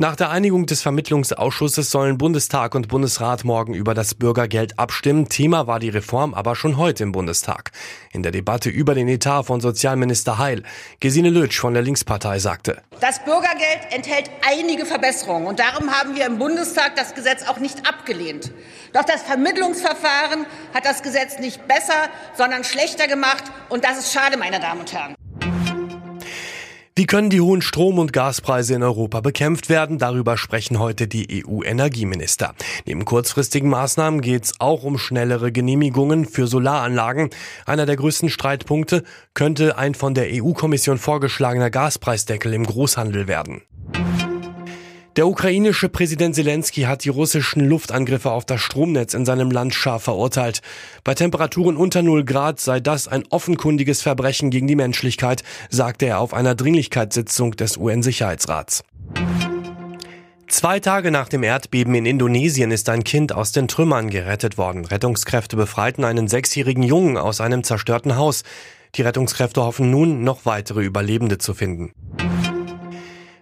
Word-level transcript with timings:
Nach 0.00 0.14
der 0.14 0.30
Einigung 0.30 0.64
des 0.66 0.80
Vermittlungsausschusses 0.80 1.90
sollen 1.90 2.18
Bundestag 2.18 2.76
und 2.76 2.86
Bundesrat 2.86 3.42
morgen 3.42 3.74
über 3.74 3.94
das 3.94 4.14
Bürgergeld 4.14 4.78
abstimmen. 4.78 5.28
Thema 5.28 5.66
war 5.66 5.80
die 5.80 5.88
Reform 5.88 6.34
aber 6.34 6.54
schon 6.54 6.76
heute 6.76 7.02
im 7.02 7.10
Bundestag. 7.10 7.72
In 8.12 8.22
der 8.22 8.30
Debatte 8.30 8.70
über 8.70 8.94
den 8.94 9.08
Etat 9.08 9.42
von 9.42 9.60
Sozialminister 9.60 10.38
Heil, 10.38 10.62
Gesine 11.00 11.30
Lötsch 11.30 11.58
von 11.58 11.74
der 11.74 11.82
Linkspartei 11.82 12.38
sagte. 12.38 12.80
Das 13.00 13.24
Bürgergeld 13.24 13.88
enthält 13.90 14.30
einige 14.48 14.86
Verbesserungen 14.86 15.48
und 15.48 15.58
darum 15.58 15.90
haben 15.90 16.14
wir 16.14 16.26
im 16.26 16.38
Bundestag 16.38 16.94
das 16.94 17.16
Gesetz 17.16 17.48
auch 17.48 17.58
nicht 17.58 17.88
abgelehnt. 17.88 18.52
Doch 18.92 19.02
das 19.02 19.22
Vermittlungsverfahren 19.22 20.46
hat 20.74 20.84
das 20.84 21.02
Gesetz 21.02 21.40
nicht 21.40 21.66
besser, 21.66 22.08
sondern 22.36 22.62
schlechter 22.62 23.08
gemacht 23.08 23.42
und 23.68 23.82
das 23.82 23.98
ist 23.98 24.12
schade, 24.12 24.36
meine 24.36 24.60
Damen 24.60 24.78
und 24.78 24.92
Herren. 24.92 25.17
Wie 26.98 27.06
können 27.06 27.30
die 27.30 27.40
hohen 27.40 27.62
Strom- 27.62 28.00
und 28.00 28.12
Gaspreise 28.12 28.74
in 28.74 28.82
Europa 28.82 29.20
bekämpft 29.20 29.68
werden? 29.68 29.98
Darüber 29.98 30.36
sprechen 30.36 30.80
heute 30.80 31.06
die 31.06 31.44
EU-Energieminister. 31.46 32.56
Neben 32.86 33.04
kurzfristigen 33.04 33.70
Maßnahmen 33.70 34.20
geht 34.20 34.46
es 34.46 34.54
auch 34.58 34.82
um 34.82 34.98
schnellere 34.98 35.52
Genehmigungen 35.52 36.24
für 36.24 36.48
Solaranlagen. 36.48 37.30
Einer 37.66 37.86
der 37.86 37.94
größten 37.94 38.30
Streitpunkte 38.30 39.04
könnte 39.32 39.78
ein 39.78 39.94
von 39.94 40.14
der 40.14 40.26
EU-Kommission 40.28 40.98
vorgeschlagener 40.98 41.70
Gaspreisdeckel 41.70 42.52
im 42.52 42.66
Großhandel 42.66 43.28
werden. 43.28 43.62
Der 45.18 45.26
ukrainische 45.26 45.88
Präsident 45.88 46.36
Zelensky 46.36 46.82
hat 46.82 47.02
die 47.02 47.08
russischen 47.08 47.68
Luftangriffe 47.68 48.30
auf 48.30 48.44
das 48.44 48.60
Stromnetz 48.60 49.14
in 49.14 49.24
seinem 49.24 49.50
Land 49.50 49.74
scharf 49.74 50.04
verurteilt. 50.04 50.62
Bei 51.02 51.12
Temperaturen 51.12 51.76
unter 51.76 52.02
0 52.02 52.24
Grad 52.24 52.60
sei 52.60 52.78
das 52.78 53.08
ein 53.08 53.24
offenkundiges 53.30 54.00
Verbrechen 54.00 54.50
gegen 54.50 54.68
die 54.68 54.76
Menschlichkeit, 54.76 55.42
sagte 55.70 56.06
er 56.06 56.20
auf 56.20 56.34
einer 56.34 56.54
Dringlichkeitssitzung 56.54 57.56
des 57.56 57.78
UN-Sicherheitsrats. 57.78 58.84
Zwei 60.46 60.78
Tage 60.78 61.10
nach 61.10 61.28
dem 61.28 61.42
Erdbeben 61.42 61.96
in 61.96 62.06
Indonesien 62.06 62.70
ist 62.70 62.88
ein 62.88 63.02
Kind 63.02 63.32
aus 63.32 63.50
den 63.50 63.66
Trümmern 63.66 64.10
gerettet 64.10 64.56
worden. 64.56 64.84
Rettungskräfte 64.84 65.56
befreiten 65.56 66.04
einen 66.04 66.28
sechsjährigen 66.28 66.84
Jungen 66.84 67.16
aus 67.16 67.40
einem 67.40 67.64
zerstörten 67.64 68.14
Haus. 68.14 68.44
Die 68.94 69.02
Rettungskräfte 69.02 69.64
hoffen 69.64 69.90
nun, 69.90 70.22
noch 70.22 70.46
weitere 70.46 70.84
Überlebende 70.84 71.38
zu 71.38 71.54
finden. 71.54 71.92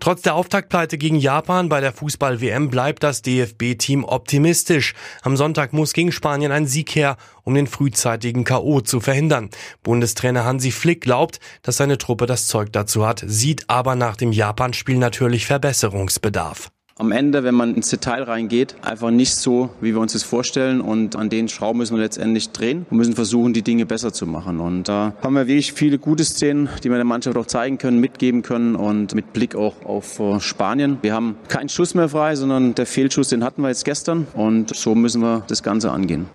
Trotz 0.00 0.22
der 0.22 0.34
Auftaktpleite 0.34 0.96
gegen 0.96 1.16
Japan 1.16 1.68
bei 1.68 1.82
der 1.82 1.92
Fußball-WM 1.92 2.70
bleibt 2.70 3.02
das 3.02 3.20
DFB-Team 3.20 4.04
optimistisch. 4.04 4.94
Am 5.20 5.36
Sonntag 5.36 5.74
muss 5.74 5.92
gegen 5.92 6.10
Spanien 6.10 6.52
ein 6.52 6.66
Sieg 6.66 6.94
her, 6.94 7.18
um 7.44 7.54
den 7.54 7.66
frühzeitigen 7.66 8.44
K.O. 8.44 8.80
zu 8.80 9.00
verhindern. 9.00 9.50
Bundestrainer 9.82 10.44
Hansi 10.44 10.70
Flick 10.70 11.02
glaubt, 11.02 11.38
dass 11.62 11.76
seine 11.76 11.98
Truppe 11.98 12.24
das 12.24 12.46
Zeug 12.46 12.72
dazu 12.72 13.06
hat, 13.06 13.22
sieht 13.26 13.68
aber 13.68 13.94
nach 13.94 14.16
dem 14.16 14.32
Japan-Spiel 14.32 14.96
natürlich 14.96 15.46
Verbesserungsbedarf 15.46 16.70
am 17.00 17.12
Ende, 17.12 17.44
wenn 17.44 17.54
man 17.54 17.74
ins 17.74 17.88
Detail 17.88 18.24
reingeht, 18.24 18.76
einfach 18.82 19.10
nicht 19.10 19.34
so, 19.34 19.70
wie 19.80 19.94
wir 19.94 20.00
uns 20.00 20.12
das 20.12 20.22
vorstellen. 20.22 20.82
Und 20.82 21.16
an 21.16 21.30
den 21.30 21.48
Schrauben 21.48 21.78
müssen 21.78 21.96
wir 21.96 22.02
letztendlich 22.02 22.50
drehen 22.50 22.84
und 22.90 22.98
müssen 22.98 23.14
versuchen, 23.14 23.54
die 23.54 23.62
Dinge 23.62 23.86
besser 23.86 24.12
zu 24.12 24.26
machen. 24.26 24.60
Und 24.60 24.88
da 24.88 25.14
haben 25.22 25.34
wir 25.34 25.46
wirklich 25.46 25.72
viele 25.72 25.98
gute 25.98 26.24
Szenen, 26.24 26.68
die 26.84 26.90
wir 26.90 26.96
der 26.96 27.06
Mannschaft 27.06 27.38
auch 27.38 27.46
zeigen 27.46 27.78
können, 27.78 28.00
mitgeben 28.00 28.42
können 28.42 28.76
und 28.76 29.14
mit 29.14 29.32
Blick 29.32 29.56
auch 29.56 29.82
auf 29.84 30.20
äh, 30.20 30.40
Spanien. 30.40 30.98
Wir 31.00 31.14
haben 31.14 31.36
keinen 31.48 31.70
Schuss 31.70 31.94
mehr 31.94 32.10
frei, 32.10 32.36
sondern 32.36 32.74
der 32.74 32.86
Fehlschuss, 32.86 33.28
den 33.28 33.44
hatten 33.44 33.62
wir 33.62 33.68
jetzt 33.68 33.86
gestern. 33.86 34.26
Und 34.34 34.76
so 34.76 34.94
müssen 34.94 35.22
wir 35.22 35.42
das 35.48 35.62
Ganze 35.62 35.90
angehen. 35.90 36.26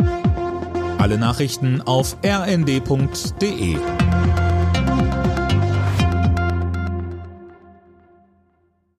Alle 0.98 1.20
Nachrichten 1.20 1.82
auf 1.82 2.18
rnd.de 2.26 3.76